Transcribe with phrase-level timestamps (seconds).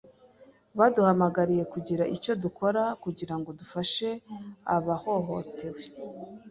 [0.77, 4.09] Baduhamagariye kugira icyo dukora kugirango dufashe
[4.75, 5.81] abahohotewe.